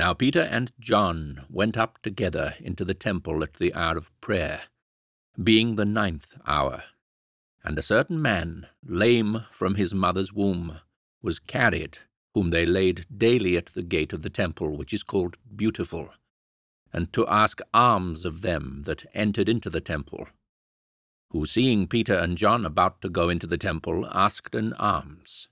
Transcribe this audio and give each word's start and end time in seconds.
Now 0.00 0.14
Peter 0.14 0.40
and 0.40 0.72
John 0.80 1.44
went 1.50 1.76
up 1.76 2.00
together 2.00 2.54
into 2.58 2.86
the 2.86 2.94
temple 2.94 3.42
at 3.42 3.56
the 3.56 3.74
hour 3.74 3.98
of 3.98 4.18
prayer, 4.22 4.62
being 5.36 5.76
the 5.76 5.84
ninth 5.84 6.38
hour. 6.46 6.84
And 7.62 7.78
a 7.78 7.82
certain 7.82 8.22
man, 8.22 8.68
lame 8.82 9.44
from 9.50 9.74
his 9.74 9.92
mother's 9.92 10.32
womb, 10.32 10.80
was 11.20 11.38
carried, 11.38 11.98
whom 12.32 12.48
they 12.48 12.64
laid 12.64 13.04
daily 13.14 13.58
at 13.58 13.66
the 13.74 13.82
gate 13.82 14.14
of 14.14 14.22
the 14.22 14.30
temple, 14.30 14.74
which 14.74 14.94
is 14.94 15.02
called 15.02 15.36
Beautiful, 15.54 16.08
and 16.94 17.12
to 17.12 17.26
ask 17.26 17.60
alms 17.74 18.24
of 18.24 18.40
them 18.40 18.84
that 18.86 19.04
entered 19.12 19.50
into 19.50 19.68
the 19.68 19.82
temple, 19.82 20.28
who, 21.28 21.44
seeing 21.44 21.86
Peter 21.86 22.14
and 22.14 22.38
John 22.38 22.64
about 22.64 23.02
to 23.02 23.10
go 23.10 23.28
into 23.28 23.46
the 23.46 23.58
temple, 23.58 24.08
asked 24.10 24.54
an 24.54 24.72
alms. 24.78 25.48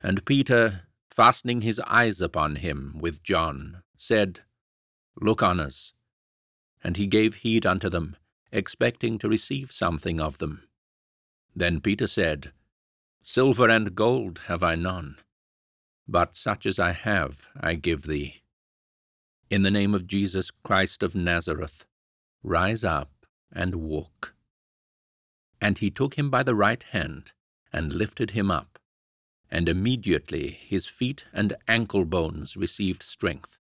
And 0.00 0.24
Peter, 0.24 0.88
fastening 1.12 1.60
his 1.60 1.80
eyes 1.80 2.20
upon 2.20 2.56
him 2.56 2.96
with 2.98 3.22
John, 3.22 3.82
said, 3.96 4.40
Look 5.20 5.42
on 5.42 5.60
us. 5.60 5.92
And 6.82 6.96
he 6.96 7.06
gave 7.06 7.36
heed 7.36 7.66
unto 7.66 7.88
them, 7.90 8.16
expecting 8.50 9.18
to 9.18 9.28
receive 9.28 9.72
something 9.72 10.20
of 10.20 10.38
them. 10.38 10.66
Then 11.54 11.80
Peter 11.80 12.06
said, 12.06 12.52
Silver 13.22 13.68
and 13.68 13.94
gold 13.94 14.40
have 14.46 14.62
I 14.62 14.74
none, 14.74 15.16
but 16.08 16.36
such 16.36 16.66
as 16.66 16.78
I 16.78 16.92
have 16.92 17.48
I 17.60 17.74
give 17.74 18.02
thee. 18.02 18.42
In 19.50 19.62
the 19.62 19.70
name 19.70 19.94
of 19.94 20.06
Jesus 20.06 20.50
Christ 20.50 21.02
of 21.02 21.14
Nazareth, 21.14 21.84
rise 22.42 22.82
up 22.82 23.10
and 23.52 23.76
walk. 23.76 24.34
And 25.60 25.78
he 25.78 25.90
took 25.90 26.14
him 26.14 26.30
by 26.30 26.42
the 26.42 26.54
right 26.54 26.82
hand, 26.82 27.32
and 27.72 27.92
lifted 27.92 28.30
him 28.30 28.50
up 28.50 28.71
and 29.52 29.68
immediately 29.68 30.58
his 30.66 30.86
feet 30.86 31.26
and 31.30 31.54
ankle 31.68 32.06
bones 32.06 32.56
received 32.56 33.02
strength. 33.02 33.58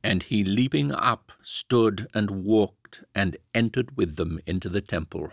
And 0.00 0.22
he 0.22 0.44
leaping 0.44 0.92
up 0.92 1.32
stood 1.42 2.06
and 2.14 2.44
walked 2.44 3.02
and 3.16 3.36
entered 3.52 3.96
with 3.96 4.14
them 4.14 4.38
into 4.46 4.68
the 4.68 4.80
temple, 4.80 5.32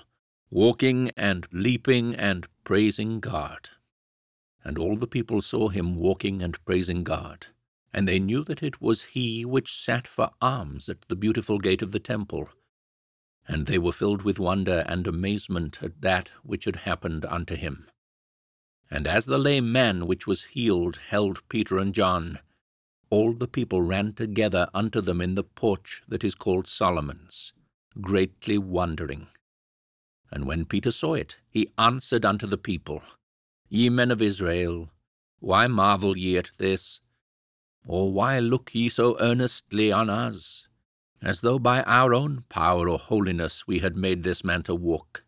walking 0.49 1.11
and 1.16 1.47
leaping 1.52 2.16
and 2.16 2.47
praising 2.63 3.19
God. 3.19 3.69
And 4.63 4.79
all 4.79 4.97
the 4.97 5.07
people 5.07 5.39
saw 5.39 5.69
him 5.69 5.95
walking 5.95 6.41
and 6.41 6.63
praising 6.66 7.03
God, 7.03 7.47
and 7.94 8.07
they 8.07 8.17
knew 8.17 8.44
that 8.45 8.63
it 8.63 8.81
was 8.81 9.03
he 9.03 9.45
which 9.45 9.77
sat 9.77 10.07
for 10.07 10.31
alms 10.41 10.89
at 10.89 11.02
the 11.09 11.16
beautiful 11.16 11.59
gate 11.59 11.83
of 11.83 11.91
the 11.91 11.99
temple. 11.99 12.49
And 13.47 13.67
they 13.67 13.77
were 13.77 13.91
filled 13.91 14.23
with 14.23 14.39
wonder 14.39 14.83
and 14.88 15.05
amazement 15.05 15.83
at 15.83 16.02
that 16.02 16.31
which 16.41 16.66
had 16.66 16.77
happened 16.77 17.23
unto 17.25 17.55
him. 17.55 17.91
And 18.92 19.08
as 19.08 19.25
the 19.25 19.38
lame 19.38 19.72
man 19.72 20.06
which 20.06 20.28
was 20.28 20.44
healed 20.44 21.00
held 21.08 21.47
Peter 21.47 21.78
and 21.78 21.95
John, 21.95 22.39
all 23.09 23.34
the 23.34 23.47
people 23.47 23.81
ran 23.81 24.14
together 24.14 24.70
unto 24.73 25.00
them 25.00 25.22
in 25.22 25.36
the 25.36 25.45
porch 25.45 26.03
that 26.09 26.25
is 26.25 26.36
called 26.36 26.67
Solomon's, 26.67 27.53
greatly 28.02 28.58
wondering. 28.58 29.28
And 30.30 30.45
when 30.45 30.66
Peter 30.66 30.92
saw 30.92 31.14
it, 31.14 31.38
he 31.50 31.72
answered 31.78 32.25
unto 32.25 32.45
the 32.45 32.58
people, 32.58 33.02
Ye 33.69 33.89
men 33.89 34.12
of 34.12 34.22
Israel, 34.22 34.92
why 35.39 35.67
marvel 35.67 36.17
ye 36.17 36.38
at 36.38 36.52
this? 36.58 37.00
Or 37.86 38.12
why 38.12 38.39
look 38.39 38.75
ye 38.75 38.89
so 38.89 39.17
earnestly 39.19 39.92
on 39.92 40.09
us, 40.09 40.67
as 41.22 41.42
though 41.42 41.59
by 41.59 41.81
our 41.84 42.14
own 42.14 42.44
power 42.50 42.89
or 42.89 43.00
holiness 43.00 43.66
we 43.66 43.80
had 43.80 43.95
made 43.95 44.23
this 44.23 44.44
man 44.44 44.64
to 44.64 44.75
walk? 44.75 45.23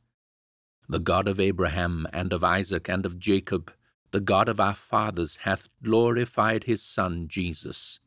The 0.94 1.00
God 1.00 1.28
of 1.28 1.40
Abraham, 1.40 2.06
and 2.14 2.32
of 2.32 2.44
Isaac, 2.44 2.88
and 2.88 3.04
of 3.04 3.18
Jacob, 3.18 3.74
the 4.12 4.20
God 4.20 4.48
of 4.48 4.60
our 4.60 4.76
fathers, 4.76 5.38
hath 5.38 5.68
glorified 5.82 6.66
his 6.66 6.84
Son 6.84 7.28
Jesus, 7.28 8.00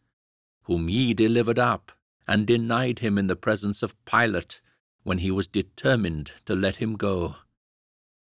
whom 0.67 0.89
ye 0.89 1.13
delivered 1.13 1.59
up, 1.59 1.91
and 2.29 2.47
denied 2.47 3.01
him 3.01 3.19
in 3.19 3.27
the 3.27 3.35
presence 3.35 3.83
of 3.83 3.97
Pilate, 4.05 4.61
when 5.03 5.19
he 5.19 5.33
was 5.33 5.49
determined 5.49 6.31
to 6.45 6.55
let 6.55 6.77
him 6.77 6.95
go. 6.95 7.35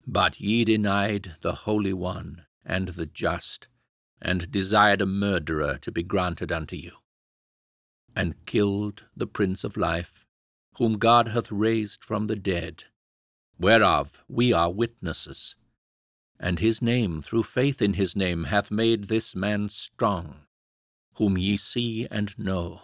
But 0.07 0.41
ye 0.41 0.65
denied 0.65 1.35
the 1.41 1.53
Holy 1.53 1.93
One, 1.93 2.47
and 2.65 2.87
the 2.87 3.05
Just, 3.05 3.67
and 4.19 4.49
desired 4.49 5.03
a 5.03 5.05
murderer 5.05 5.77
to 5.81 5.91
be 5.91 6.01
granted 6.01 6.51
unto 6.51 6.75
you, 6.75 6.93
and 8.15 8.43
killed 8.47 9.05
the 9.15 9.27
Prince 9.27 9.63
of 9.63 9.77
Life, 9.77 10.25
whom 10.77 10.97
God 10.97 11.27
hath 11.27 11.51
raised 11.51 12.03
from 12.03 12.25
the 12.25 12.35
dead, 12.35 12.85
whereof 13.59 14.23
we 14.27 14.53
are 14.53 14.71
witnesses. 14.71 15.55
And 16.39 16.59
his 16.59 16.81
name, 16.81 17.21
through 17.21 17.43
faith 17.43 17.81
in 17.81 17.93
his 17.93 18.15
name, 18.15 18.45
hath 18.45 18.69
made 18.69 19.05
this 19.05 19.35
man 19.35 19.69
strong, 19.69 20.41
whom 21.15 21.37
ye 21.37 21.57
see 21.57 22.07
and 22.11 22.37
know. 22.37 22.81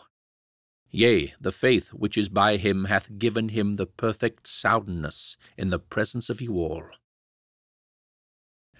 Yea, 0.90 1.34
the 1.40 1.52
faith 1.52 1.90
which 1.90 2.18
is 2.18 2.30
by 2.30 2.58
him 2.58 2.86
hath 2.86 3.18
given 3.18 3.50
him 3.50 3.76
the 3.76 3.86
perfect 3.86 4.48
soundness 4.48 5.38
in 5.58 5.70
the 5.70 5.80
presence 5.80 6.30
of 6.30 6.42
you 6.42 6.56
all. 6.56 6.84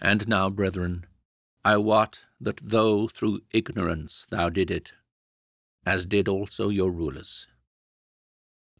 And 0.02 0.28
now, 0.28 0.50
brethren, 0.50 1.06
I 1.64 1.78
wot 1.78 2.25
that 2.42 2.60
though 2.62 3.08
through 3.08 3.42
ignorance 3.52 4.28
thou 4.30 4.50
did 4.50 4.70
it, 4.70 4.94
as 5.86 6.06
did 6.06 6.28
also 6.28 6.70
your 6.70 6.92
rulers, 6.92 7.48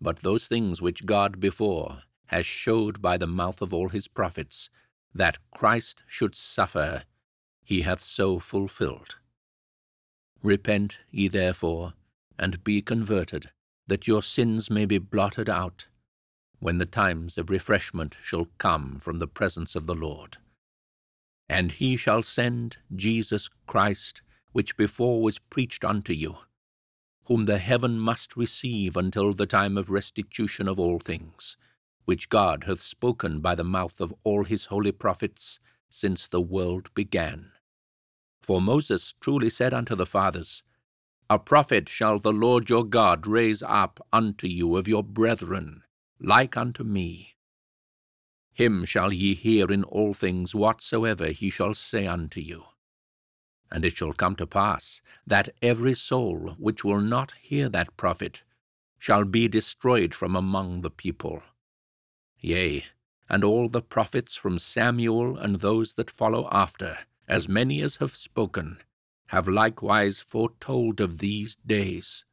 but 0.02 0.20
those 0.20 0.48
things 0.48 0.82
which 0.82 1.06
God 1.06 1.40
before 1.40 2.04
has 2.34 2.48
showed 2.48 3.00
by 3.00 3.16
the 3.16 3.28
mouth 3.28 3.62
of 3.62 3.72
all 3.72 3.90
his 3.90 4.08
prophets, 4.08 4.72
that 5.14 5.38
Christ 5.52 6.02
should 6.08 6.36
suffer, 6.36 7.04
he 7.64 7.82
hath 7.82 8.02
so 8.02 8.40
fulfilled. 8.40 9.18
Repent 10.42 10.98
ye 11.12 11.28
therefore, 11.28 11.94
and 12.40 12.64
be 12.64 12.82
converted, 12.82 13.52
that 13.86 14.08
your 14.08 14.24
sins 14.24 14.72
may 14.72 14.86
be 14.86 14.98
blotted 14.98 15.48
out, 15.48 15.86
when 16.58 16.80
the 16.80 16.88
times 16.88 17.38
of 17.38 17.52
refreshment 17.52 18.18
shall 18.24 18.48
come 18.58 18.98
from 19.00 19.20
the 19.20 19.28
presence 19.28 19.76
of 19.76 19.86
the 19.86 19.94
Lord. 19.94 20.38
And 21.48 21.74
he 21.74 21.96
shall 21.96 22.24
send 22.24 22.78
Jesus 22.96 23.48
Christ, 23.68 24.24
which 24.54 24.76
before 24.76 25.22
was 25.22 25.38
preached 25.38 25.86
unto 25.86 26.14
you, 26.14 26.38
whom 27.26 27.46
the 27.46 27.60
heaven 27.60 28.00
must 28.00 28.36
receive 28.36 28.98
until 28.98 29.36
the 29.36 29.46
time 29.46 29.78
of 29.78 29.92
restitution 29.92 30.68
of 30.68 30.80
all 30.80 30.98
things, 30.98 31.58
which 32.06 32.30
God 32.30 32.66
hath 32.66 32.82
spoken 32.82 33.40
by 33.40 33.56
the 33.56 33.64
mouth 33.64 34.02
of 34.02 34.14
all 34.24 34.44
his 34.44 34.66
holy 34.66 34.92
prophets 34.92 35.60
since 35.90 36.28
the 36.28 36.42
world 36.42 36.94
began. 36.94 37.52
For 38.42 38.62
Moses 38.62 39.14
truly 39.22 39.50
said 39.50 39.74
unto 39.74 39.96
the 39.96 40.06
fathers, 40.06 40.64
A 41.30 41.40
prophet 41.40 41.88
shall 41.88 42.20
the 42.20 42.34
Lord 42.34 42.70
your 42.70 42.84
God 42.84 43.26
raise 43.26 43.64
up 43.64 44.06
unto 44.12 44.48
you 44.48 44.76
of 44.76 44.88
your 44.88 45.04
brethren, 45.04 45.84
like 46.20 46.58
unto 46.58 46.84
me. 46.84 47.36
Him 48.54 48.86
shall 48.86 49.12
ye 49.12 49.34
hear 49.34 49.72
in 49.72 49.84
all 49.84 50.14
things 50.14 50.54
whatsoever 50.54 51.28
he 51.28 51.50
shall 51.50 51.74
say 51.74 52.06
unto 52.06 52.40
you. 52.40 52.66
And 53.72 53.84
it 53.84 53.96
shall 53.96 54.14
come 54.14 54.36
to 54.36 54.46
pass 54.46 55.02
that 55.26 55.50
every 55.62 55.96
soul 55.96 56.56
which 56.60 56.84
will 56.84 57.02
not 57.02 57.34
hear 57.42 57.70
that 57.70 57.98
prophet 57.98 58.44
shall 59.00 59.26
be 59.26 59.48
destroyed 59.48 60.14
from 60.14 60.36
among 60.36 60.82
the 60.82 60.92
people. 60.92 61.42
Yea, 62.44 62.84
and 63.30 63.42
all 63.42 63.70
the 63.70 63.82
prophets 63.82 64.36
from 64.36 64.60
Samuel 64.60 65.38
and 65.38 65.62
those 65.62 65.94
that 65.94 66.12
follow 66.12 66.50
after, 66.52 67.00
as 67.26 67.48
many 67.48 67.82
as 67.82 67.96
have 67.96 68.16
spoken, 68.18 68.80
have 69.28 69.48
likewise 69.48 70.20
foretold 70.20 71.00
of 71.00 71.20
these 71.20 71.56
days. 71.66 72.26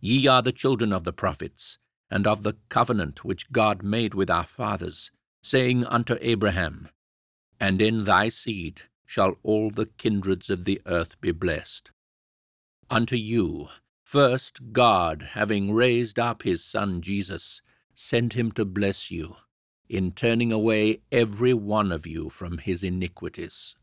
Ye 0.00 0.26
are 0.26 0.42
the 0.42 0.52
children 0.52 0.92
of 0.92 1.04
the 1.04 1.14
prophets, 1.14 1.78
and 2.10 2.26
of 2.26 2.42
the 2.42 2.58
covenant 2.68 3.24
which 3.24 3.50
God 3.50 3.82
made 3.82 4.12
with 4.12 4.28
our 4.28 4.44
fathers, 4.44 5.10
saying 5.42 5.86
unto 5.86 6.18
Abraham, 6.20 6.90
And 7.58 7.80
in 7.80 8.04
thy 8.04 8.28
seed 8.28 8.82
shall 9.06 9.36
all 9.42 9.70
the 9.70 9.86
kindreds 9.86 10.50
of 10.50 10.66
the 10.66 10.82
earth 10.84 11.18
be 11.22 11.32
blessed. 11.32 11.90
Unto 12.90 13.16
you, 13.16 13.70
first 14.02 14.72
God, 14.72 15.30
having 15.32 15.72
raised 15.72 16.18
up 16.18 16.42
his 16.42 16.62
Son 16.62 17.00
Jesus, 17.00 17.62
sent 17.94 18.34
him 18.34 18.52
to 18.52 18.64
bless 18.64 19.10
you, 19.10 19.36
in 19.88 20.12
turning 20.12 20.52
away 20.52 21.00
every 21.12 21.54
one 21.54 21.92
of 21.92 22.06
you 22.06 22.28
from 22.28 22.58
his 22.58 22.82
iniquities. 22.82 23.74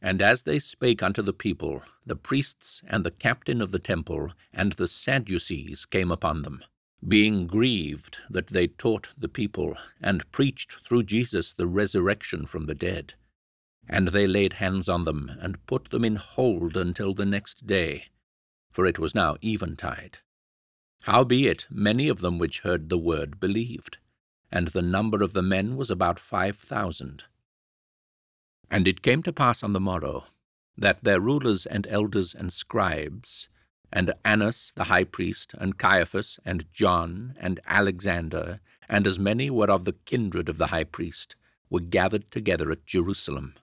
And 0.00 0.20
as 0.20 0.42
they 0.42 0.58
spake 0.58 1.02
unto 1.02 1.22
the 1.22 1.32
people, 1.32 1.82
the 2.04 2.16
priests 2.16 2.82
and 2.86 3.04
the 3.04 3.10
captain 3.10 3.62
of 3.62 3.72
the 3.72 3.78
temple 3.78 4.32
and 4.52 4.72
the 4.72 4.86
Sadducees 4.86 5.86
came 5.86 6.12
upon 6.12 6.42
them, 6.42 6.62
being 7.06 7.46
grieved 7.46 8.18
that 8.28 8.48
they 8.48 8.66
taught 8.66 9.14
the 9.16 9.28
people, 9.28 9.76
and 10.02 10.30
preached 10.30 10.80
through 10.80 11.04
Jesus 11.04 11.54
the 11.54 11.66
resurrection 11.66 12.46
from 12.46 12.66
the 12.66 12.74
dead. 12.74 13.14
And 13.88 14.08
they 14.08 14.26
laid 14.26 14.54
hands 14.54 14.88
on 14.88 15.04
them, 15.04 15.30
and 15.40 15.64
put 15.66 15.90
them 15.90 16.04
in 16.04 16.16
hold 16.16 16.76
until 16.76 17.14
the 17.14 17.26
next 17.26 17.66
day, 17.66 18.06
for 18.70 18.84
it 18.84 18.98
was 18.98 19.14
now 19.14 19.36
eventide. 19.42 20.18
Howbeit, 21.04 21.66
many 21.70 22.08
of 22.08 22.22
them 22.22 22.38
which 22.38 22.60
heard 22.60 22.88
the 22.88 22.96
word 22.96 23.38
believed, 23.38 23.98
and 24.50 24.68
the 24.68 24.80
number 24.80 25.22
of 25.22 25.34
the 25.34 25.42
men 25.42 25.76
was 25.76 25.90
about 25.90 26.18
five 26.18 26.56
thousand. 26.56 27.24
And 28.70 28.88
it 28.88 29.02
came 29.02 29.22
to 29.24 29.32
pass 29.32 29.62
on 29.62 29.74
the 29.74 29.80
morrow, 29.80 30.24
that 30.78 31.04
their 31.04 31.20
rulers 31.20 31.66
and 31.66 31.86
elders 31.88 32.34
and 32.34 32.50
scribes, 32.50 33.50
and 33.92 34.14
Annas 34.24 34.72
the 34.76 34.84
high 34.84 35.04
priest, 35.04 35.54
and 35.58 35.76
Caiaphas, 35.76 36.40
and 36.42 36.72
John, 36.72 37.34
and 37.38 37.60
Alexander, 37.66 38.60
and 38.88 39.06
as 39.06 39.18
many 39.18 39.50
were 39.50 39.70
of 39.70 39.84
the 39.84 39.96
kindred 40.06 40.48
of 40.48 40.56
the 40.56 40.68
high 40.68 40.84
priest, 40.84 41.36
were 41.68 41.80
gathered 41.80 42.30
together 42.30 42.70
at 42.70 42.86
Jerusalem. 42.86 43.56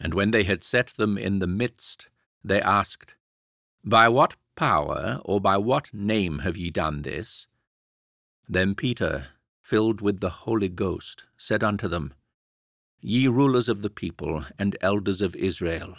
And 0.00 0.14
when 0.14 0.32
they 0.32 0.42
had 0.42 0.64
set 0.64 0.88
them 0.88 1.16
in 1.16 1.38
the 1.38 1.46
midst, 1.46 2.08
they 2.42 2.60
asked, 2.60 3.14
By 3.84 4.08
what 4.08 4.34
power 4.62 5.20
or 5.24 5.40
by 5.40 5.56
what 5.56 5.92
name 5.92 6.38
have 6.38 6.56
ye 6.56 6.70
done 6.70 7.02
this? 7.02 7.48
Then 8.48 8.76
Peter, 8.76 9.26
filled 9.60 10.00
with 10.00 10.20
the 10.20 10.44
Holy 10.46 10.68
Ghost, 10.68 11.24
said 11.36 11.64
unto 11.64 11.88
them, 11.88 12.14
Ye 13.00 13.26
rulers 13.26 13.68
of 13.68 13.82
the 13.82 13.90
people 13.90 14.44
and 14.60 14.76
elders 14.80 15.20
of 15.20 15.34
Israel, 15.34 15.96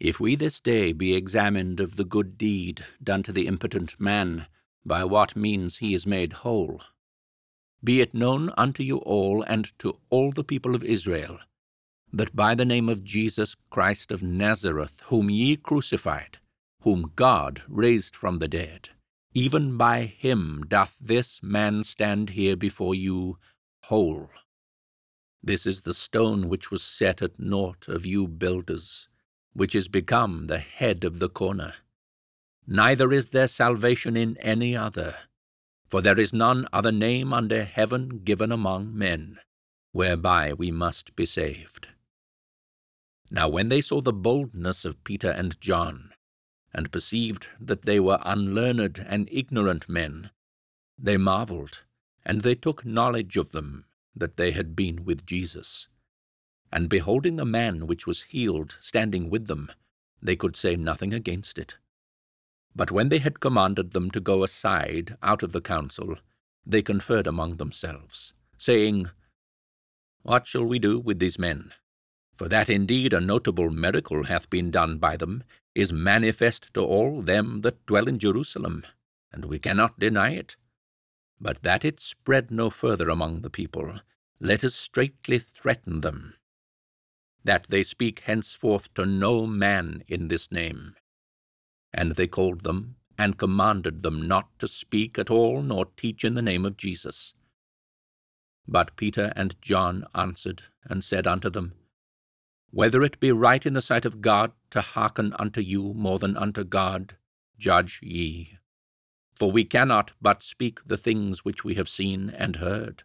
if 0.00 0.18
we 0.18 0.36
this 0.36 0.58
day 0.58 0.94
be 0.94 1.14
examined 1.14 1.80
of 1.80 1.96
the 1.96 2.04
good 2.06 2.38
deed 2.38 2.82
done 3.02 3.22
to 3.24 3.32
the 3.32 3.46
impotent 3.46 4.00
man, 4.00 4.46
by 4.86 5.04
what 5.04 5.36
means 5.36 5.76
he 5.76 5.92
is 5.92 6.06
made 6.06 6.32
whole, 6.44 6.80
be 7.82 8.00
it 8.00 8.14
known 8.14 8.54
unto 8.56 8.82
you 8.82 8.96
all 9.00 9.42
and 9.42 9.78
to 9.80 9.98
all 10.08 10.32
the 10.32 10.44
people 10.44 10.74
of 10.74 10.82
Israel, 10.82 11.38
that 12.10 12.34
by 12.34 12.54
the 12.54 12.64
name 12.64 12.88
of 12.88 13.04
Jesus 13.04 13.54
Christ 13.68 14.10
of 14.10 14.22
Nazareth, 14.22 15.02
whom 15.08 15.28
ye 15.28 15.56
crucified, 15.56 16.38
whom 16.84 17.10
God 17.16 17.62
raised 17.66 18.14
from 18.14 18.38
the 18.38 18.48
dead, 18.48 18.90
even 19.32 19.76
by 19.78 20.04
him 20.04 20.64
doth 20.68 20.96
this 21.00 21.42
man 21.42 21.82
stand 21.82 22.30
here 22.30 22.56
before 22.56 22.94
you 22.94 23.38
whole. 23.84 24.28
This 25.42 25.66
is 25.66 25.82
the 25.82 25.94
stone 25.94 26.48
which 26.48 26.70
was 26.70 26.82
set 26.82 27.20
at 27.22 27.38
naught 27.38 27.88
of 27.88 28.06
you 28.06 28.28
builders, 28.28 29.08
which 29.54 29.74
is 29.74 29.88
become 29.88 30.46
the 30.46 30.58
head 30.58 31.04
of 31.04 31.18
the 31.18 31.28
corner. 31.28 31.74
Neither 32.66 33.12
is 33.12 33.26
there 33.26 33.48
salvation 33.48 34.16
in 34.16 34.36
any 34.38 34.76
other, 34.76 35.16
for 35.86 36.00
there 36.00 36.18
is 36.18 36.32
none 36.32 36.66
other 36.72 36.92
name 36.92 37.32
under 37.32 37.64
heaven 37.64 38.20
given 38.24 38.52
among 38.52 38.96
men, 38.96 39.38
whereby 39.92 40.52
we 40.52 40.70
must 40.70 41.16
be 41.16 41.26
saved. 41.26 41.88
Now 43.30 43.48
when 43.48 43.68
they 43.68 43.80
saw 43.80 44.00
the 44.00 44.12
boldness 44.12 44.84
of 44.84 45.02
Peter 45.04 45.30
and 45.30 45.60
John, 45.60 46.13
and 46.74 46.90
perceived 46.90 47.46
that 47.60 47.82
they 47.82 48.00
were 48.00 48.18
unlearned 48.22 49.04
and 49.08 49.28
ignorant 49.30 49.88
men, 49.88 50.30
they 50.98 51.16
marveled, 51.16 51.82
and 52.24 52.42
they 52.42 52.54
took 52.54 52.84
knowledge 52.84 53.36
of 53.36 53.52
them 53.52 53.84
that 54.14 54.36
they 54.36 54.50
had 54.50 54.74
been 54.74 55.04
with 55.04 55.24
Jesus. 55.24 55.88
And 56.72 56.88
beholding 56.88 57.36
the 57.36 57.44
man 57.44 57.86
which 57.86 58.06
was 58.06 58.22
healed 58.22 58.76
standing 58.80 59.30
with 59.30 59.46
them, 59.46 59.70
they 60.20 60.36
could 60.36 60.56
say 60.56 60.74
nothing 60.74 61.14
against 61.14 61.58
it. 61.58 61.76
But 62.74 62.90
when 62.90 63.08
they 63.08 63.18
had 63.18 63.40
commanded 63.40 63.92
them 63.92 64.10
to 64.10 64.20
go 64.20 64.42
aside 64.42 65.16
out 65.22 65.42
of 65.42 65.52
the 65.52 65.60
council, 65.60 66.16
they 66.66 66.82
conferred 66.82 67.26
among 67.26 67.56
themselves, 67.56 68.32
saying, 68.58 69.10
What 70.22 70.46
shall 70.46 70.64
we 70.64 70.78
do 70.78 70.98
with 70.98 71.20
these 71.20 71.38
men? 71.38 71.72
For 72.36 72.48
that 72.48 72.68
indeed 72.68 73.12
a 73.12 73.20
notable 73.20 73.70
miracle 73.70 74.24
hath 74.24 74.50
been 74.50 74.72
done 74.72 74.98
by 74.98 75.16
them 75.16 75.44
is 75.74 75.92
manifest 75.92 76.72
to 76.74 76.80
all 76.80 77.22
them 77.22 77.62
that 77.62 77.84
dwell 77.86 78.08
in 78.08 78.18
Jerusalem, 78.18 78.84
and 79.32 79.44
we 79.46 79.58
cannot 79.58 79.98
deny 79.98 80.30
it. 80.30 80.56
But 81.40 81.62
that 81.62 81.84
it 81.84 82.00
spread 82.00 82.50
no 82.50 82.70
further 82.70 83.08
among 83.08 83.40
the 83.40 83.50
people, 83.50 84.00
let 84.40 84.62
us 84.64 84.74
straitly 84.74 85.38
threaten 85.38 86.00
them, 86.00 86.34
that 87.42 87.66
they 87.68 87.82
speak 87.82 88.20
henceforth 88.20 88.92
to 88.94 89.04
no 89.04 89.46
man 89.46 90.04
in 90.06 90.28
this 90.28 90.52
name. 90.52 90.94
And 91.92 92.12
they 92.12 92.26
called 92.26 92.62
them, 92.62 92.96
and 93.18 93.38
commanded 93.38 94.02
them 94.02 94.26
not 94.26 94.58
to 94.58 94.66
speak 94.66 95.18
at 95.18 95.30
all 95.30 95.62
nor 95.62 95.86
teach 95.96 96.24
in 96.24 96.34
the 96.34 96.42
name 96.42 96.64
of 96.64 96.76
Jesus. 96.76 97.34
But 98.66 98.96
Peter 98.96 99.32
and 99.36 99.60
John 99.60 100.06
answered 100.14 100.62
and 100.84 101.04
said 101.04 101.26
unto 101.26 101.50
them, 101.50 101.74
Whether 102.74 103.02
it 103.02 103.20
be 103.20 103.32
right 103.32 103.64
in 103.64 103.74
the 103.74 103.82
sight 103.82 104.04
of 104.04 104.20
God 104.20 104.52
to 104.70 104.80
hearken 104.80 105.32
unto 105.38 105.60
you 105.60 105.94
more 105.94 106.18
than 106.18 106.36
unto 106.36 106.64
God, 106.64 107.16
judge 107.56 108.00
ye. 108.02 108.58
For 109.34 109.50
we 109.50 109.64
cannot 109.64 110.12
but 110.20 110.42
speak 110.42 110.84
the 110.84 110.96
things 110.96 111.44
which 111.44 111.64
we 111.64 111.74
have 111.74 111.88
seen 111.88 112.30
and 112.30 112.56
heard. 112.56 113.04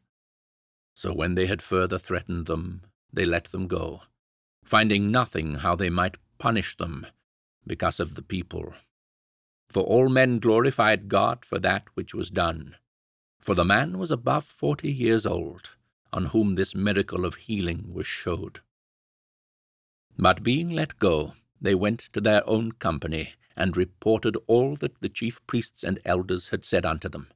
So 0.96 1.14
when 1.14 1.36
they 1.36 1.46
had 1.46 1.62
further 1.62 1.98
threatened 1.98 2.48
them, 2.48 2.82
they 3.14 3.26
let 3.26 3.46
them 3.46 3.68
go 3.68 4.02
finding 4.70 5.10
nothing 5.10 5.56
how 5.56 5.76
they 5.76 5.90
might 5.90 6.18
punish 6.38 6.78
them 6.78 7.08
because 7.66 8.00
of 8.00 8.14
the 8.14 8.22
people. 8.22 8.76
For 9.68 9.82
all 9.82 10.10
men 10.10 10.38
glorified 10.38 11.10
God 11.10 11.44
for 11.44 11.58
that 11.58 11.86
which 11.96 12.14
was 12.14 12.30
done. 12.30 12.76
For 13.40 13.56
the 13.56 13.66
man 13.66 13.98
was 13.98 14.12
above 14.12 14.44
forty 14.44 14.92
years 14.92 15.26
old, 15.26 15.76
on 16.14 16.26
whom 16.26 16.54
this 16.54 16.76
miracle 16.76 17.26
of 17.26 17.36
healing 17.36 17.92
was 17.92 18.06
showed. 18.06 18.60
But 20.22 20.44
being 20.44 20.70
let 20.70 21.00
go, 21.00 21.34
they 21.62 21.74
went 21.74 22.02
to 22.12 22.20
their 22.20 22.48
own 22.48 22.74
company, 22.74 23.36
and 23.56 23.78
reported 23.78 24.36
all 24.48 24.76
that 24.76 25.00
the 25.00 25.08
chief 25.08 25.40
priests 25.48 25.82
and 25.82 25.98
elders 26.04 26.50
had 26.50 26.66
said 26.66 26.86
unto 26.86 27.08
them. 27.08 27.30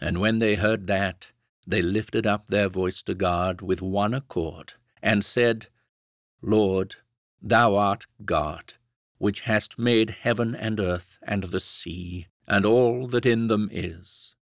And 0.00 0.20
when 0.20 0.38
they 0.38 0.54
heard 0.54 0.86
that, 0.86 1.32
they 1.66 1.82
lifted 1.82 2.28
up 2.28 2.46
their 2.46 2.68
voice 2.68 3.02
to 3.02 3.14
God 3.14 3.62
with 3.62 3.82
one 3.82 4.14
accord, 4.14 4.74
and 5.02 5.24
said, 5.24 5.66
Lord, 6.40 6.96
thou 7.42 7.74
art 7.74 8.06
God, 8.24 8.74
which 9.18 9.40
hast 9.42 9.76
made 9.76 10.10
heaven 10.10 10.54
and 10.54 10.78
earth 10.78 11.18
and 11.22 11.44
the 11.44 11.60
sea, 11.60 12.28
and 12.46 12.64
all 12.64 13.08
that 13.08 13.26
in 13.26 13.48
them 13.48 13.68
is, 13.72 14.36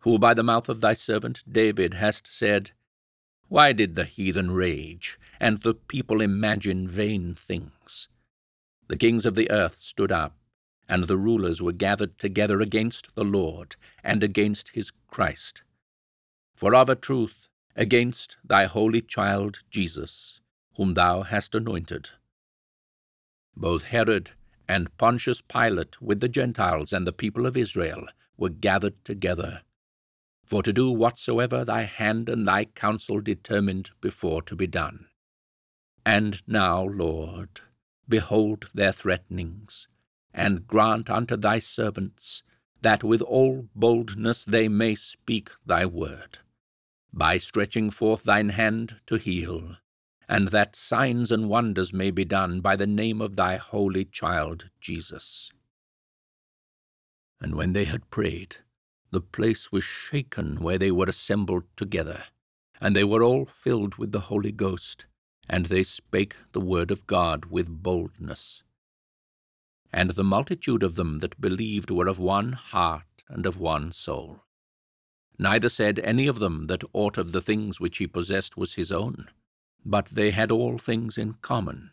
who 0.00 0.20
by 0.20 0.34
the 0.34 0.44
mouth 0.44 0.68
of 0.68 0.80
thy 0.80 0.92
servant 0.92 1.42
David 1.50 1.94
hast 1.94 2.28
said, 2.28 2.70
Why 3.52 3.74
did 3.74 3.96
the 3.96 4.06
heathen 4.06 4.52
rage, 4.52 5.18
and 5.38 5.60
the 5.60 5.74
people 5.74 6.22
imagine 6.22 6.88
vain 6.88 7.34
things? 7.34 8.08
The 8.88 8.96
kings 8.96 9.26
of 9.26 9.34
the 9.34 9.50
earth 9.50 9.82
stood 9.82 10.10
up, 10.10 10.38
and 10.88 11.04
the 11.04 11.18
rulers 11.18 11.60
were 11.60 11.72
gathered 11.72 12.18
together 12.18 12.62
against 12.62 13.14
the 13.14 13.24
Lord, 13.24 13.76
and 14.02 14.22
against 14.22 14.70
his 14.70 14.90
Christ. 15.06 15.64
For 16.56 16.74
of 16.74 16.88
a 16.88 16.94
truth, 16.94 17.50
against 17.76 18.38
thy 18.42 18.64
holy 18.64 19.02
child 19.02 19.58
Jesus, 19.70 20.40
whom 20.76 20.94
thou 20.94 21.20
hast 21.20 21.54
anointed. 21.54 22.08
Both 23.54 23.82
Herod 23.82 24.30
and 24.66 24.96
Pontius 24.96 25.42
Pilate, 25.42 26.00
with 26.00 26.20
the 26.20 26.28
Gentiles 26.30 26.90
and 26.90 27.06
the 27.06 27.12
people 27.12 27.44
of 27.44 27.58
Israel, 27.58 28.06
were 28.38 28.48
gathered 28.48 29.04
together, 29.04 29.60
for 30.46 30.62
to 30.62 30.72
do 30.72 30.90
whatsoever 30.90 31.64
thy 31.64 31.82
hand 31.82 32.28
and 32.28 32.46
thy 32.46 32.64
counsel 32.64 33.20
determined 33.20 33.90
before 34.00 34.42
to 34.42 34.56
be 34.56 34.66
done. 34.66 35.06
And 36.04 36.42
now, 36.46 36.82
Lord, 36.82 37.60
behold 38.08 38.68
their 38.74 38.92
threatenings, 38.92 39.88
and 40.34 40.66
grant 40.66 41.08
unto 41.08 41.36
thy 41.36 41.58
servants 41.58 42.42
that 42.80 43.04
with 43.04 43.22
all 43.22 43.68
boldness 43.74 44.44
they 44.44 44.68
may 44.68 44.94
speak 44.94 45.50
thy 45.64 45.86
word, 45.86 46.38
by 47.12 47.38
stretching 47.38 47.90
forth 47.90 48.24
thine 48.24 48.50
hand 48.50 48.96
to 49.06 49.16
heal, 49.16 49.76
and 50.28 50.48
that 50.48 50.74
signs 50.74 51.30
and 51.30 51.48
wonders 51.48 51.92
may 51.92 52.10
be 52.10 52.24
done 52.24 52.60
by 52.60 52.74
the 52.74 52.86
name 52.86 53.20
of 53.20 53.36
thy 53.36 53.56
holy 53.56 54.04
child 54.04 54.70
Jesus. 54.80 55.52
And 57.40 57.54
when 57.54 57.72
they 57.72 57.84
had 57.84 58.10
prayed, 58.10 58.56
the 59.12 59.20
place 59.20 59.70
was 59.70 59.84
shaken 59.84 60.56
where 60.56 60.78
they 60.78 60.90
were 60.90 61.06
assembled 61.06 61.62
together, 61.76 62.24
and 62.80 62.96
they 62.96 63.04
were 63.04 63.22
all 63.22 63.44
filled 63.44 63.94
with 63.94 64.10
the 64.10 64.22
Holy 64.22 64.50
Ghost, 64.50 65.06
and 65.48 65.66
they 65.66 65.84
spake 65.84 66.34
the 66.50 66.60
word 66.60 66.90
of 66.90 67.06
God 67.06 67.44
with 67.44 67.68
boldness. 67.68 68.64
And 69.92 70.10
the 70.10 70.24
multitude 70.24 70.82
of 70.82 70.96
them 70.96 71.20
that 71.20 71.40
believed 71.40 71.90
were 71.90 72.08
of 72.08 72.18
one 72.18 72.54
heart 72.54 73.22
and 73.28 73.46
of 73.46 73.60
one 73.60 73.92
soul. 73.92 74.40
Neither 75.38 75.68
said 75.68 76.00
any 76.00 76.26
of 76.26 76.40
them 76.40 76.66
that 76.66 76.82
aught 76.92 77.16
of 77.16 77.30
the 77.30 77.40
things 77.40 77.78
which 77.78 77.98
he 77.98 78.08
possessed 78.08 78.56
was 78.56 78.74
his 78.74 78.90
own 78.90 79.28
but 79.84 80.06
they 80.06 80.30
had 80.30 80.50
all 80.50 80.78
things 80.78 81.18
in 81.18 81.34
common, 81.34 81.90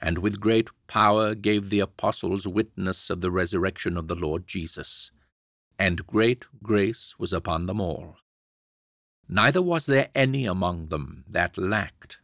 and 0.00 0.18
with 0.18 0.40
great 0.40 0.68
power 0.86 1.34
gave 1.34 1.70
the 1.70 1.80
apostles 1.80 2.46
witness 2.46 3.10
of 3.10 3.20
the 3.20 3.30
resurrection 3.30 3.96
of 3.96 4.08
the 4.08 4.14
Lord 4.14 4.46
Jesus, 4.46 5.10
and 5.78 6.06
great 6.06 6.46
grace 6.62 7.18
was 7.18 7.32
upon 7.32 7.66
them 7.66 7.80
all. 7.80 8.16
Neither 9.28 9.62
was 9.62 9.86
there 9.86 10.08
any 10.14 10.46
among 10.46 10.88
them 10.88 11.24
that 11.28 11.58
lacked, 11.58 12.18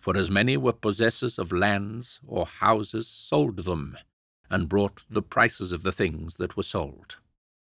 for 0.00 0.16
as 0.16 0.30
many 0.30 0.56
were 0.56 0.72
possessors 0.72 1.38
of 1.38 1.52
lands 1.52 2.20
or 2.26 2.46
houses 2.46 3.06
sold 3.06 3.58
them, 3.58 3.96
and 4.48 4.68
brought 4.68 5.04
the 5.08 5.22
prices 5.22 5.70
of 5.72 5.82
the 5.82 5.92
things 5.92 6.36
that 6.36 6.56
were 6.56 6.62
sold, 6.62 7.18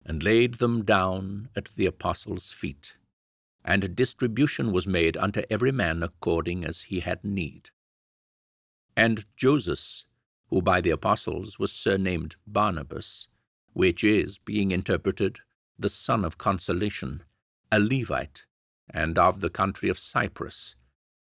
and 0.06 0.24
laid 0.24 0.56
them 0.56 0.84
down 0.84 1.50
at 1.56 1.70
the 1.76 1.86
apostles' 1.86 2.52
feet 2.52 2.96
and 3.66 3.96
distribution 3.96 4.72
was 4.72 4.88
made 4.88 5.16
unto 5.18 5.44
every 5.50 5.72
man 5.72 6.04
according 6.04 6.64
as 6.66 6.82
he 6.82 7.00
had 7.00 7.24
need. 7.24 7.70
and 8.96 9.26
Joseph, 9.36 10.06
who 10.50 10.62
by 10.62 10.80
the 10.80 10.92
apostles 10.92 11.58
was 11.58 11.72
surnamed 11.72 12.36
Barnabas, 12.46 13.28
which 13.74 14.04
is, 14.04 14.38
being 14.38 14.72
interpreted, 14.72 15.40
the 15.78 15.90
son 15.90 16.24
of 16.24 16.38
consolation, 16.38 17.24
a 17.72 17.80
Levite, 17.80 18.46
and 18.90 19.18
of 19.18 19.42
the 19.42 19.50
country 19.50 19.90
of 19.90 20.00
Cyprus, 20.00 20.76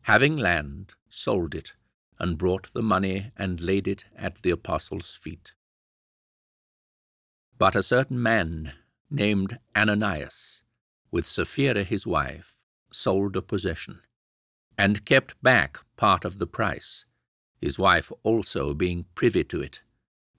having 0.01 0.37
land, 0.37 0.93
sold 1.07 1.53
it, 1.55 1.73
and 2.17 2.37
brought 2.37 2.73
the 2.73 2.81
money 2.81 3.31
and 3.37 3.61
laid 3.61 3.87
it 3.87 4.05
at 4.15 4.41
the 4.41 4.49
apostles' 4.49 5.15
feet. 5.15 5.53
But 7.57 7.75
a 7.75 7.83
certain 7.83 8.21
man 8.21 8.73
named 9.09 9.59
Ananias, 9.75 10.63
with 11.11 11.27
Sapphira 11.27 11.83
his 11.83 12.05
wife, 12.05 12.61
sold 12.91 13.35
a 13.35 13.41
possession, 13.41 14.01
and 14.77 15.05
kept 15.05 15.41
back 15.43 15.79
part 15.97 16.25
of 16.25 16.39
the 16.39 16.47
price, 16.47 17.05
his 17.61 17.77
wife 17.77 18.11
also 18.23 18.73
being 18.73 19.05
privy 19.15 19.43
to 19.43 19.61
it, 19.61 19.81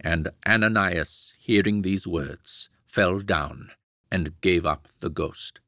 And 0.00 0.30
Ananias, 0.46 1.34
hearing 1.38 1.82
these 1.82 2.06
words, 2.06 2.68
fell 2.84 3.20
down, 3.20 3.70
and 4.10 4.40
gave 4.40 4.64
up 4.64 4.88
the 5.00 5.10
ghost. 5.10 5.60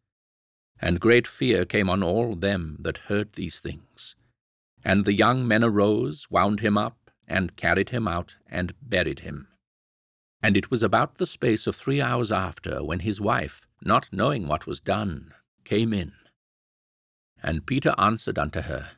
And 0.81 1.01
great 1.01 1.27
fear 1.27 1.65
came 1.65 1.91
on 1.91 2.03
all 2.03 2.35
them 2.35 2.77
that 2.81 3.09
heard 3.09 3.33
these 3.33 3.61
things. 3.61 4.15
And 4.85 5.05
the 5.05 5.13
young 5.13 5.47
men 5.47 5.65
arose, 5.65 6.31
wound 6.31 6.61
him 6.61 6.79
up, 6.79 7.11
and 7.27 7.57
carried 7.57 7.91
him 7.91 8.07
out, 8.07 8.37
and 8.49 8.73
buried 8.81 9.21
him. 9.21 9.49
And 10.43 10.57
it 10.57 10.71
was 10.71 10.83
about 10.83 11.17
the 11.17 11.27
space 11.27 11.67
of 11.67 11.75
three 11.75 12.01
hours 12.01 12.31
after, 12.31 12.85
when 12.85 13.01
his 13.01 13.21
wife, 13.21 13.67
not 13.83 14.09
knowing 14.13 14.47
what 14.47 14.67
was 14.67 14.81
done, 14.81 15.35
came 15.65 15.93
in. 15.93 16.13
And 17.43 17.67
Peter 17.67 17.95
answered 17.99 18.39
unto 18.39 18.63
her, 18.63 18.91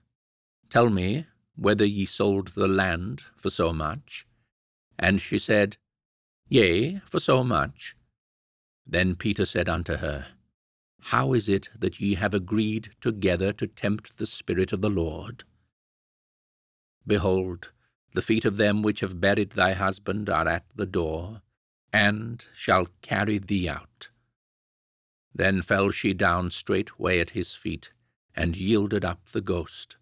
Tell 0.69 0.91
me 0.91 1.27
whether 1.57 1.85
ye 1.85 2.05
sold 2.05 2.49
the 2.49 2.69
land 2.69 3.23
for 3.37 3.51
so 3.51 3.73
much? 3.73 4.27
And 5.03 5.19
she 5.19 5.39
said, 5.39 5.79
Yea, 6.49 7.01
for 7.07 7.19
so 7.19 7.43
much. 7.43 7.97
Then 8.87 9.17
Peter 9.17 9.47
said 9.47 9.67
unto 9.67 9.97
her, 9.97 10.27
How 11.01 11.33
is 11.33 11.49
it 11.49 11.71
that 11.79 12.01
ye 12.01 12.15
have 12.17 12.35
agreed 12.35 12.91
together 13.01 13.55
to 13.55 13.67
tempt 13.67 14.19
the 14.19 14.27
Spirit 14.27 14.75
of 14.75 14.83
the 14.83 14.91
Lord? 14.91 15.45
Behold, 17.07 17.73
the 18.13 18.21
feet 18.21 18.45
of 18.45 18.59
them 18.59 18.83
which 18.83 19.01
have 19.01 19.23
buried 19.23 19.53
thy 19.53 19.73
husband 19.73 20.29
are 20.29 20.47
at 20.47 20.67
the 20.75 20.87
door, 20.87 21.41
and 21.93 22.45
shall 22.55 22.89
carry 23.01 23.39
thee 23.39 23.71
out. 23.71 24.11
Then 25.35 25.63
fell 25.63 25.91
she 25.91 26.13
down 26.13 26.51
straightway 26.51 27.21
at 27.21 27.31
his 27.31 27.55
feet, 27.55 27.93
and 28.37 28.55
yielded 28.55 29.05
up 29.05 29.31
the 29.31 29.41
ghost. 29.41 29.97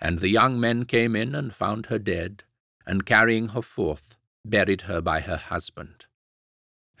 And 0.00 0.18
the 0.18 0.28
young 0.28 0.60
men 0.60 0.84
came 0.84 1.16
in 1.16 1.34
and 1.34 1.54
found 1.54 1.86
her 1.86 1.98
dead, 1.98 2.44
and 2.84 3.06
carrying 3.06 3.48
her 3.48 3.62
forth, 3.62 4.17
buried 4.50 4.82
her 4.82 5.00
by 5.00 5.20
her 5.20 5.36
husband. 5.36 6.06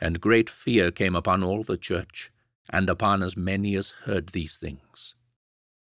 And 0.00 0.20
great 0.20 0.48
fear 0.48 0.90
came 0.90 1.16
upon 1.16 1.42
all 1.42 1.62
the 1.62 1.76
church, 1.76 2.30
and 2.70 2.88
upon 2.88 3.22
as 3.22 3.36
many 3.36 3.74
as 3.74 3.90
heard 4.04 4.28
these 4.28 4.56
things. 4.56 5.14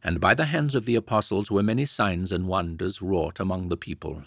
And 0.03 0.21
by 0.21 0.33
the 0.33 0.45
hands 0.45 0.75
of 0.75 0.85
the 0.85 0.95
apostles 0.95 1.51
were 1.51 1.63
many 1.63 1.85
signs 1.85 2.31
and 2.31 2.47
wonders 2.47 3.01
wrought 3.01 3.39
among 3.39 3.69
the 3.69 3.77
people. 3.77 4.23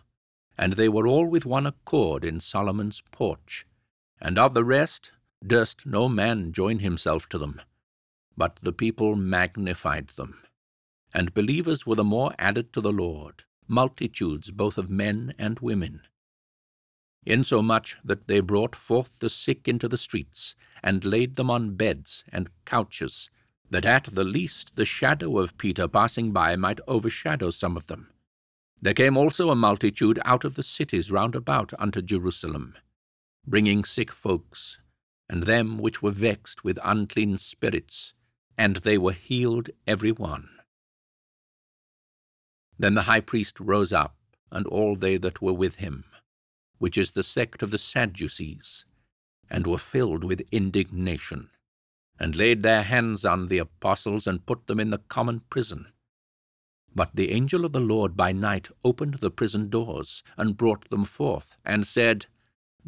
And 0.58 0.75
they 0.75 0.88
were 0.88 1.06
all 1.06 1.26
with 1.26 1.46
one 1.46 1.66
accord 1.66 2.25
in 2.25 2.40
Solomon's 2.40 3.02
porch. 3.12 3.66
And 4.20 4.38
of 4.38 4.52
the 4.52 4.64
rest 4.64 5.12
durst 5.46 5.87
no 5.87 6.08
man 6.08 6.52
join 6.52 6.80
himself 6.80 7.28
to 7.30 7.38
them, 7.38 7.62
but 8.37 8.58
the 8.60 8.72
people 8.72 9.16
magnified 9.16 10.08
them. 10.08 10.42
And 11.14 11.32
believers 11.32 11.87
were 11.87 11.94
the 11.94 12.04
more 12.04 12.34
added 12.38 12.72
to 12.75 12.82
the 12.82 12.92
Lord, 12.92 13.44
multitudes 13.66 14.50
both 14.50 14.76
of 14.76 14.90
men 14.90 15.34
and 15.38 15.58
women 15.60 16.02
insomuch 17.26 17.96
that 18.04 18.26
they 18.28 18.40
brought 18.40 18.74
forth 18.74 19.18
the 19.18 19.30
sick 19.30 19.68
into 19.68 19.88
the 19.88 19.98
streets, 19.98 20.54
and 20.82 21.04
laid 21.04 21.36
them 21.36 21.50
on 21.50 21.74
beds 21.74 22.24
and 22.32 22.50
couches, 22.64 23.30
that 23.70 23.84
at 23.84 24.04
the 24.04 24.24
least 24.24 24.76
the 24.76 24.84
shadow 24.84 25.38
of 25.38 25.58
Peter 25.58 25.86
passing 25.86 26.32
by 26.32 26.56
might 26.56 26.80
overshadow 26.88 27.50
some 27.50 27.76
of 27.76 27.86
them. 27.86 28.10
There 28.82 28.94
came 28.94 29.16
also 29.16 29.50
a 29.50 29.56
multitude 29.56 30.18
out 30.24 30.44
of 30.44 30.54
the 30.54 30.62
cities 30.62 31.10
round 31.10 31.36
about 31.36 31.72
unto 31.78 32.00
Jerusalem, 32.00 32.74
bringing 33.46 33.84
sick 33.84 34.10
folks, 34.10 34.80
and 35.28 35.42
them 35.42 35.78
which 35.78 36.02
were 36.02 36.10
vexed 36.10 36.64
with 36.64 36.78
unclean 36.82 37.38
spirits, 37.38 38.14
and 38.56 38.76
they 38.76 38.98
were 38.98 39.12
healed 39.12 39.70
every 39.86 40.12
one. 40.12 40.48
Then 42.78 42.94
the 42.94 43.02
high 43.02 43.20
priest 43.20 43.60
rose 43.60 43.92
up, 43.92 44.16
and 44.50 44.66
all 44.66 44.96
they 44.96 45.18
that 45.18 45.42
were 45.42 45.52
with 45.52 45.76
him, 45.76 46.04
which 46.80 46.96
is 46.96 47.12
the 47.12 47.22
sect 47.22 47.62
of 47.62 47.70
the 47.70 47.78
Sadducees, 47.78 48.87
and 49.50 49.66
were 49.66 49.78
filled 49.78 50.25
with 50.25 50.49
indignation, 50.50 51.50
and 52.18 52.34
laid 52.34 52.62
their 52.62 52.82
hands 52.82 53.26
on 53.26 53.49
the 53.49 53.58
apostles, 53.58 54.26
and 54.26 54.46
put 54.46 54.66
them 54.66 54.80
in 54.80 54.88
the 54.88 54.99
common 54.99 55.42
prison. 55.50 55.92
But 56.94 57.14
the 57.14 57.32
angel 57.32 57.66
of 57.66 57.72
the 57.72 57.80
Lord 57.80 58.16
by 58.16 58.32
night 58.32 58.70
opened 58.82 59.14
the 59.14 59.30
prison 59.30 59.68
doors, 59.68 60.22
and 60.38 60.56
brought 60.56 60.88
them 60.88 61.04
forth, 61.04 61.54
and 61.66 61.87
said, 61.87 62.26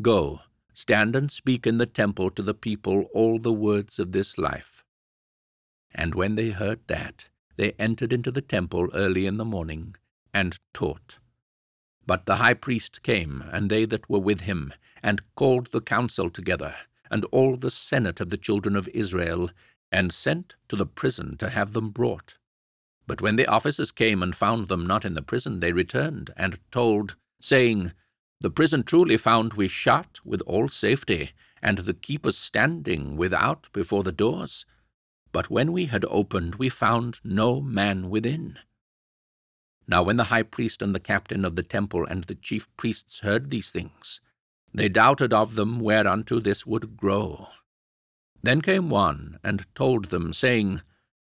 Go, 0.01 0.41
stand 0.73 1.15
and 1.15 1.31
speak 1.31 1.67
in 1.67 1.77
the 1.77 1.87
temple 1.87 2.31
to 2.31 2.43
the 2.43 2.55
people 2.55 3.11
all 3.13 3.39
the 3.39 3.53
words 3.53 3.99
of 3.99 4.13
this 4.13 4.39
life. 4.39 4.85
And 5.95 6.15
when 6.15 6.37
they 6.37 6.49
heard 6.49 6.81
that, 6.87 7.29
they 7.57 7.73
entered 7.73 8.15
into 8.15 8.31
the 8.31 8.41
temple 8.41 8.89
early 8.95 9.27
in 9.27 9.37
the 9.37 9.45
morning, 9.45 9.97
and 10.33 10.59
taught. 10.73 11.19
But 12.07 12.27
the 12.27 12.37
high 12.37 12.55
priest 12.55 13.03
came, 13.03 13.45
and 13.53 13.71
they 13.71 13.85
that 13.85 14.09
were 14.11 14.19
with 14.19 14.43
him, 14.43 14.73
and 15.03 15.23
called 15.35 15.69
the 15.69 15.81
council 15.81 16.31
together, 16.31 16.77
and 17.11 17.25
all 17.27 17.57
the 17.57 17.71
senate 17.71 18.21
of 18.21 18.31
the 18.31 18.37
children 18.37 18.77
of 18.77 18.89
Israel, 18.89 19.51
and 19.91 20.13
sent 20.13 20.57
to 20.69 20.77
the 20.77 20.87
prison 20.87 21.37
to 21.37 21.51
have 21.51 21.73
them 21.73 21.91
brought. 21.91 22.39
But 23.07 23.21
when 23.21 23.37
the 23.37 23.47
officers 23.47 23.93
came 23.93 24.23
and 24.23 24.35
found 24.35 24.69
them 24.69 24.87
not 24.87 25.05
in 25.05 25.15
the 25.15 25.23
prison, 25.23 25.61
they 25.61 25.73
returned, 25.73 26.33
and 26.37 26.59
told, 26.71 27.17
saying, 27.41 27.93
The 28.41 28.51
prison 28.51 28.85
truly 28.85 29.17
found 29.17 29.55
we 29.55 29.69
shut 29.69 30.21
with 30.25 30.41
all 30.43 30.69
safety, 30.69 31.33
and 31.61 31.79
the 31.79 31.95
keepers 31.95 32.39
standing 32.39 33.17
without 33.17 33.69
before 33.73 34.03
the 34.03 34.13
doors. 34.13 34.65
But 35.33 35.51
when 35.51 35.73
we 35.73 35.87
had 35.87 36.05
opened, 36.07 36.57
we 36.57 36.69
found 36.69 37.21
no 37.25 37.61
man 37.61 38.11
within. 38.11 38.59
Now 39.93 40.03
when 40.03 40.17
the 40.17 40.33
high 40.33 40.43
priest 40.43 40.81
and 40.81 40.95
the 40.95 41.01
captain 41.01 41.45
of 41.45 41.55
the 41.55 41.63
temple 41.63 42.07
and 42.07 42.25
the 42.25 42.35
chief 42.35 42.67
priests 42.79 43.21
heard 43.21 43.51
these 43.51 43.71
things, 43.71 44.23
they 44.73 44.89
doubted 44.89 45.35
of 45.35 45.55
them 45.55 45.81
whereunto 45.81 46.41
this 46.41 46.65
would 46.65 46.97
grow. 46.97 47.49
Then 48.43 48.63
came 48.63 48.89
one 48.89 49.39
and 49.45 49.67
told 49.75 50.07
them, 50.07 50.33
saying, 50.33 50.81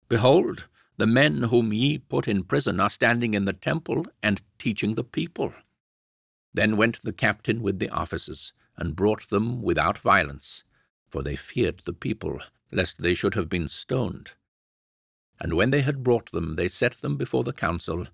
Behold, 0.09 0.67
the 0.97 1.07
men 1.07 1.43
whom 1.43 1.71
ye 1.71 1.99
put 1.99 2.27
in 2.27 2.43
prison 2.43 2.81
are 2.81 2.89
standing 2.89 3.33
in 3.33 3.45
the 3.45 3.53
temple 3.53 4.05
and 4.21 4.41
teaching 4.57 4.95
the 4.95 5.05
people. 5.05 5.53
Then 6.53 6.75
went 6.75 7.01
the 7.01 7.13
captain 7.13 7.61
with 7.61 7.79
the 7.79 7.87
officers, 7.87 8.51
and 8.75 8.93
brought 8.93 9.29
them 9.29 9.61
without 9.61 9.97
violence, 9.97 10.65
for 11.07 11.23
they 11.23 11.37
feared 11.37 11.83
the 11.85 11.93
people, 11.93 12.41
lest 12.73 13.01
they 13.01 13.13
should 13.13 13.35
have 13.35 13.47
been 13.47 13.69
stoned. 13.69 14.31
And 15.39 15.53
when 15.53 15.71
they 15.71 15.79
had 15.79 16.03
brought 16.03 16.33
them, 16.33 16.57
they 16.57 16.67
set 16.67 16.95
them 16.99 17.15
before 17.15 17.45
the 17.45 17.53
council, 17.53 18.07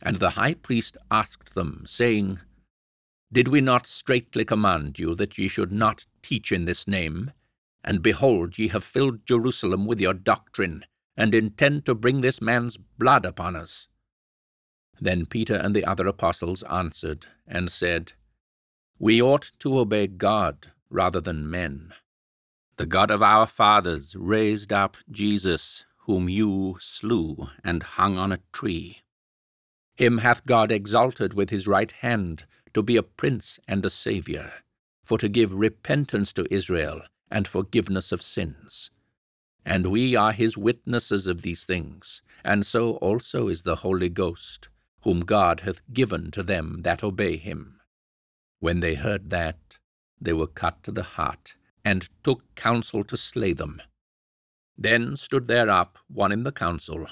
and 0.00 0.16
the 0.16 0.30
high 0.30 0.54
priest 0.54 0.96
asked 1.10 1.54
them, 1.54 1.84
saying, 1.86 2.40
Did 3.32 3.48
we 3.48 3.60
not 3.60 3.86
straitly 3.86 4.44
command 4.44 4.98
you 4.98 5.14
that 5.16 5.38
ye 5.38 5.48
should 5.48 5.72
not 5.72 6.06
teach 6.22 6.52
in 6.52 6.64
this 6.64 6.86
name? 6.86 7.32
And 7.84 8.02
behold, 8.02 8.58
ye 8.58 8.68
have 8.68 8.84
filled 8.84 9.26
Jerusalem 9.26 9.86
with 9.86 10.00
your 10.00 10.14
doctrine, 10.14 10.84
and 11.16 11.34
intend 11.34 11.84
to 11.86 11.94
bring 11.94 12.20
this 12.20 12.40
man's 12.40 12.76
blood 12.76 13.24
upon 13.24 13.56
us. 13.56 13.88
Then 15.00 15.26
Peter 15.26 15.54
and 15.54 15.74
the 15.74 15.84
other 15.84 16.06
apostles 16.06 16.62
answered 16.64 17.26
and 17.46 17.70
said, 17.70 18.12
We 18.98 19.22
ought 19.22 19.52
to 19.60 19.78
obey 19.78 20.06
God 20.06 20.72
rather 20.90 21.20
than 21.20 21.50
men. 21.50 21.92
The 22.76 22.86
God 22.86 23.10
of 23.10 23.22
our 23.22 23.46
fathers 23.46 24.14
raised 24.16 24.72
up 24.72 24.96
Jesus, 25.10 25.84
whom 26.06 26.28
you 26.28 26.76
slew 26.80 27.48
and 27.64 27.82
hung 27.82 28.16
on 28.16 28.32
a 28.32 28.40
tree. 28.52 28.98
Him 29.98 30.18
hath 30.18 30.46
God 30.46 30.70
exalted 30.70 31.34
with 31.34 31.50
his 31.50 31.66
right 31.66 31.90
hand 31.90 32.44
to 32.72 32.84
be 32.84 32.96
a 32.96 33.02
prince 33.02 33.58
and 33.66 33.84
a 33.84 33.90
saviour, 33.90 34.52
for 35.02 35.18
to 35.18 35.28
give 35.28 35.52
repentance 35.52 36.32
to 36.34 36.46
Israel 36.54 37.02
and 37.32 37.48
forgiveness 37.48 38.12
of 38.12 38.22
sins. 38.22 38.92
And 39.66 39.90
we 39.90 40.14
are 40.14 40.30
his 40.30 40.56
witnesses 40.56 41.26
of 41.26 41.42
these 41.42 41.64
things, 41.64 42.22
and 42.44 42.64
so 42.64 42.92
also 42.98 43.48
is 43.48 43.62
the 43.62 43.74
Holy 43.76 44.08
Ghost, 44.08 44.68
whom 45.02 45.22
God 45.22 45.60
hath 45.60 45.82
given 45.92 46.30
to 46.30 46.44
them 46.44 46.82
that 46.82 47.02
obey 47.02 47.36
him. 47.36 47.80
When 48.60 48.78
they 48.78 48.94
heard 48.94 49.30
that, 49.30 49.80
they 50.20 50.32
were 50.32 50.46
cut 50.46 50.80
to 50.84 50.92
the 50.92 51.02
heart, 51.02 51.56
and 51.84 52.08
took 52.22 52.54
counsel 52.54 53.02
to 53.02 53.16
slay 53.16 53.52
them. 53.52 53.82
Then 54.76 55.16
stood 55.16 55.48
there 55.48 55.68
up 55.68 55.98
one 56.06 56.30
in 56.30 56.44
the 56.44 56.52
council, 56.52 57.08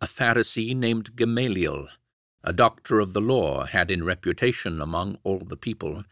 a 0.00 0.06
Pharisee 0.06 0.74
named 0.74 1.16
Gamaliel, 1.16 1.88
a 2.42 2.52
doctor 2.52 3.00
of 3.00 3.12
the 3.12 3.20
law, 3.20 3.64
had 3.64 3.90
in 3.90 4.04
reputation 4.04 4.80
among 4.80 5.18
all 5.24 5.40
the 5.40 5.56
people, 5.56 6.04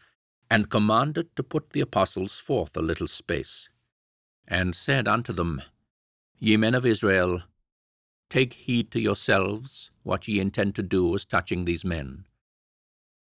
and 0.49 0.69
commanded 0.69 1.35
to 1.35 1.43
put 1.43 1.71
the 1.71 1.81
apostles 1.81 2.39
forth 2.39 2.75
a 2.77 2.81
little 2.81 3.07
space, 3.07 3.69
and 4.47 4.75
said 4.75 5.07
unto 5.07 5.33
them, 5.33 5.61
Ye 6.39 6.57
men 6.57 6.75
of 6.75 6.85
Israel, 6.85 7.43
take 8.29 8.53
heed 8.53 8.91
to 8.91 8.99
yourselves 8.99 9.91
what 10.03 10.27
ye 10.27 10.39
intend 10.39 10.75
to 10.75 10.83
do 10.83 11.13
as 11.15 11.25
touching 11.25 11.65
these 11.65 11.83
men. 11.83 12.25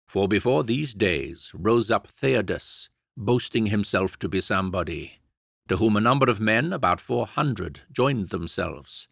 For 0.08 0.28
before 0.28 0.64
these 0.64 0.94
days 0.94 1.52
rose 1.54 1.90
up 1.90 2.08
Theudas, 2.08 2.90
boasting 3.18 3.68
himself 3.68 4.18
to 4.20 4.30
be 4.30 4.42
somebody, 4.42 5.20
to 5.68 5.78
whom 5.78 5.96
a 5.96 6.02
number 6.02 6.30
of 6.30 6.40
men, 6.40 6.74
about 6.74 7.00
four 7.00 7.26
hundred, 7.26 7.82
joined 7.92 8.30
themselves, 8.30 9.08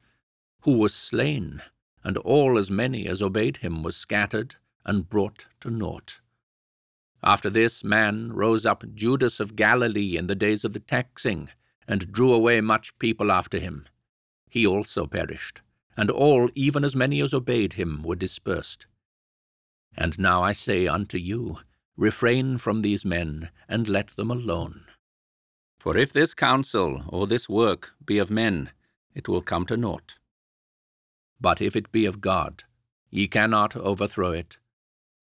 who 0.61 0.77
was 0.77 0.93
slain, 0.93 1.61
and 2.03 2.17
all 2.17 2.57
as 2.57 2.71
many 2.71 3.07
as 3.07 3.21
obeyed 3.21 3.57
him 3.57 3.83
was 3.83 3.95
scattered 3.95 4.55
and 4.85 5.09
brought 5.09 5.47
to 5.61 5.69
naught. 5.69 6.19
After 7.21 7.49
this 7.49 7.83
man 7.83 8.31
rose 8.31 8.65
up 8.65 8.83
Judas 8.93 9.39
of 9.39 9.55
Galilee 9.55 10.15
in 10.15 10.27
the 10.27 10.35
days 10.35 10.63
of 10.63 10.73
the 10.73 10.79
taxing, 10.79 11.49
and 11.89 12.11
drew 12.11 12.31
away 12.31 12.61
much 12.61 12.97
people 12.99 13.31
after 13.31 13.59
him. 13.59 13.87
He 14.47 14.65
also 14.65 15.07
perished, 15.07 15.61
and 15.97 16.11
all, 16.11 16.49
even 16.53 16.83
as 16.83 16.95
many 16.95 17.19
as 17.19 17.33
obeyed 17.33 17.73
him, 17.73 18.03
were 18.03 18.15
dispersed. 18.15 18.85
And 19.97 20.17
now 20.19 20.43
I 20.43 20.53
say 20.53 20.87
unto 20.87 21.17
you, 21.17 21.57
refrain 21.97 22.59
from 22.59 22.83
these 22.83 23.03
men, 23.03 23.49
and 23.67 23.89
let 23.89 24.09
them 24.09 24.29
alone. 24.29 24.85
For 25.79 25.97
if 25.97 26.13
this 26.13 26.35
counsel 26.35 27.03
or 27.07 27.25
this 27.25 27.49
work 27.49 27.93
be 28.05 28.19
of 28.19 28.29
men, 28.29 28.69
it 29.15 29.27
will 29.27 29.41
come 29.41 29.65
to 29.65 29.75
naught. 29.75 30.18
But 31.41 31.61
if 31.61 31.75
it 31.75 31.91
be 31.91 32.05
of 32.05 32.21
God, 32.21 32.63
ye 33.09 33.27
cannot 33.27 33.75
overthrow 33.75 34.31
it, 34.31 34.57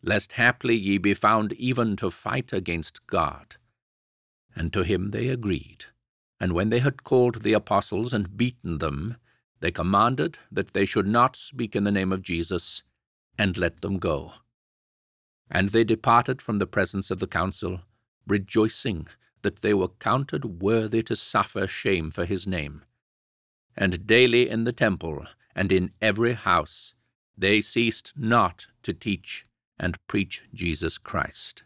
lest 0.02 0.32
haply 0.32 0.76
ye 0.76 0.98
be 0.98 1.14
found 1.14 1.52
even 1.54 1.96
to 1.96 2.10
fight 2.10 2.52
against 2.52 3.06
God. 3.06 3.56
And 4.54 4.72
to 4.72 4.82
him 4.82 5.10
they 5.10 5.28
agreed. 5.28 5.86
And 6.40 6.52
when 6.52 6.70
they 6.70 6.80
had 6.80 7.04
called 7.04 7.42
the 7.42 7.52
apostles 7.52 8.12
and 8.12 8.36
beaten 8.36 8.78
them, 8.78 9.16
they 9.60 9.70
commanded 9.70 10.38
that 10.52 10.72
they 10.74 10.84
should 10.84 11.06
not 11.06 11.34
speak 11.36 11.74
in 11.74 11.84
the 11.84 11.90
name 11.90 12.12
of 12.12 12.22
Jesus, 12.22 12.82
and 13.38 13.56
let 13.56 13.80
them 13.80 13.98
go. 13.98 14.32
And 15.50 15.70
they 15.70 15.84
departed 15.84 16.42
from 16.42 16.58
the 16.58 16.66
presence 16.66 17.10
of 17.10 17.20
the 17.20 17.26
council, 17.26 17.80
rejoicing 18.26 19.08
that 19.42 19.62
they 19.62 19.74
were 19.74 19.88
counted 19.88 20.62
worthy 20.62 21.02
to 21.04 21.16
suffer 21.16 21.66
shame 21.66 22.10
for 22.10 22.24
his 22.24 22.46
name. 22.46 22.82
And 23.76 24.06
daily 24.06 24.48
in 24.48 24.64
the 24.64 24.72
temple 24.72 25.26
and 25.56 25.72
in 25.72 25.90
every 26.00 26.34
house 26.34 26.94
they 27.36 27.60
ceased 27.60 28.12
not 28.16 28.68
to 28.82 28.92
teach 28.92 29.46
and 29.78 29.98
preach 30.06 30.44
Jesus 30.54 30.98
Christ. 30.98 31.64